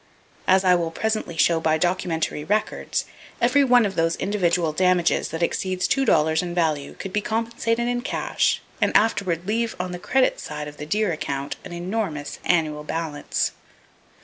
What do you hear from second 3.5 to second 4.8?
one of those individual